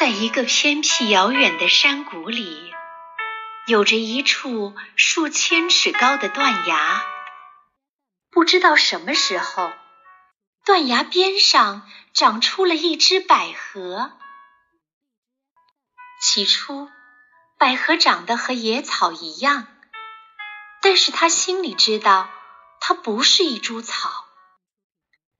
[0.00, 2.72] 在一个偏僻遥远的山谷里，
[3.66, 7.04] 有着一处数千尺高的断崖。
[8.30, 9.70] 不知道什么时候，
[10.64, 14.12] 断崖边上长出了一只百合。
[16.22, 16.88] 起初，
[17.58, 19.66] 百合长得和野草一样，
[20.80, 22.30] 但是他心里知道，
[22.80, 24.24] 它不是一株草，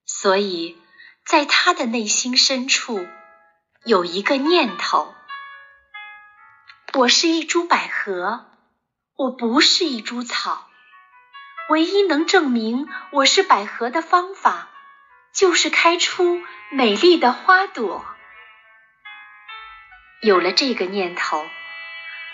[0.04, 0.76] 所以
[1.24, 3.08] 在他的内心深处。
[3.86, 5.14] 有一个念头：
[6.92, 8.44] 我是一株百合，
[9.16, 10.68] 我不是一株草。
[11.70, 14.68] 唯一能证明我是百合的方法，
[15.32, 18.04] 就是开出美丽的花朵。
[20.20, 21.48] 有了这个念头，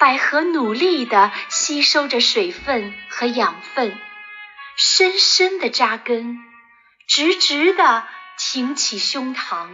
[0.00, 3.97] 百合努力地吸收着水分和养分，
[4.77, 6.39] 深深地扎根，
[7.06, 8.05] 直直地
[8.36, 9.69] 挺起胸膛。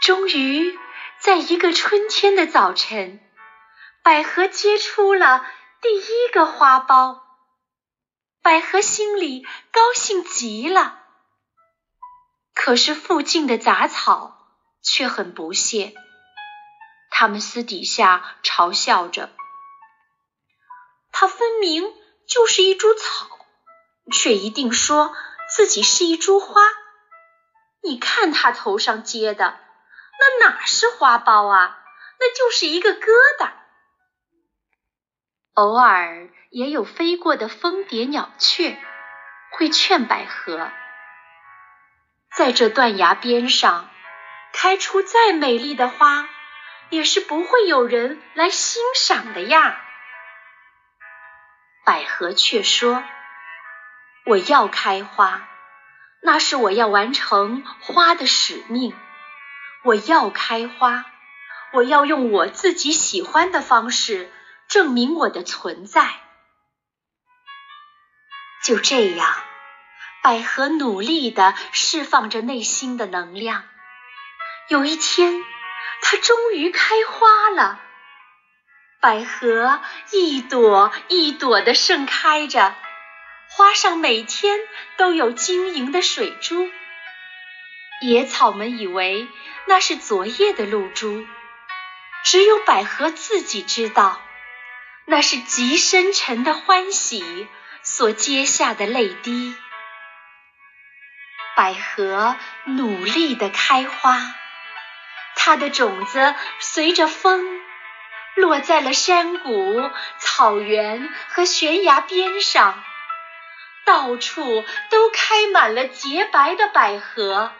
[0.00, 0.78] 终于，
[1.20, 3.20] 在一个春天的早晨，
[4.02, 5.44] 百合结出了
[5.82, 7.20] 第一个花苞。
[8.40, 11.04] 百合心里高兴极了，
[12.54, 14.38] 可是附近的杂草
[14.82, 15.92] 却很不屑，
[17.10, 19.28] 他们私底下嘲笑着：
[21.12, 21.92] 它分明
[22.26, 23.28] 就是一株草，
[24.10, 25.14] 却一定说
[25.54, 26.62] 自己是一株花。
[27.82, 29.58] 你看它头上结的。
[30.20, 31.78] 那哪是花苞啊？
[32.18, 33.06] 那就是一个疙
[33.38, 33.50] 瘩。
[35.54, 38.78] 偶尔也有飞过的蜂蝶、鸟雀
[39.52, 40.70] 会劝百合，
[42.36, 43.90] 在这断崖边上
[44.52, 46.28] 开出再美丽的花，
[46.90, 49.80] 也是不会有人来欣赏的呀。
[51.84, 53.02] 百合却说
[54.26, 55.48] ：“我要开花，
[56.22, 58.94] 那是我要完成花的使命。”
[59.82, 61.06] 我要开花，
[61.72, 64.30] 我要用我自己喜欢的方式
[64.68, 66.10] 证明我的存在。
[68.62, 69.34] 就这样，
[70.22, 73.64] 百合努力地释放着内心的能量。
[74.68, 75.42] 有一天，
[76.02, 77.80] 它终于开花了。
[79.00, 79.80] 百合
[80.12, 82.74] 一朵一朵地盛开着，
[83.48, 84.60] 花上每天
[84.98, 86.68] 都有晶莹的水珠。
[88.00, 89.28] 野草们以为
[89.66, 91.26] 那是昨夜的露珠，
[92.24, 94.22] 只有百合自己知道，
[95.04, 97.46] 那是极深沉的欢喜
[97.82, 99.54] 所结下的泪滴。
[101.54, 104.18] 百合努力地开花，
[105.36, 107.60] 它的种子随着风
[108.34, 112.82] 落在了山谷、草原和悬崖边上，
[113.84, 117.52] 到处都开满了洁白的百合。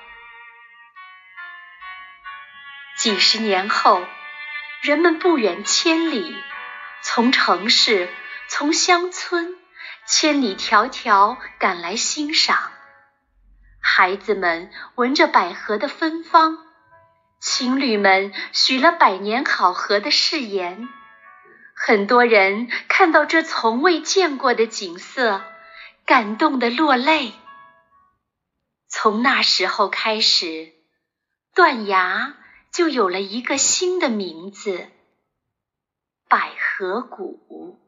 [3.01, 4.07] 几十年后，
[4.83, 6.37] 人们不远千里，
[7.01, 8.11] 从城市、
[8.47, 9.57] 从乡村，
[10.07, 12.71] 千里迢迢赶来欣赏。
[13.81, 16.59] 孩子们闻着百合的芬芳，
[17.41, 20.87] 情侣们许了百年好合的誓言。
[21.75, 25.43] 很多人看到这从未见过的景色，
[26.05, 27.33] 感动得落泪。
[28.91, 30.75] 从那时候开始，
[31.55, 32.35] 断崖。
[32.73, 34.89] 就有了一个新的名字——
[36.29, 37.79] 百合谷。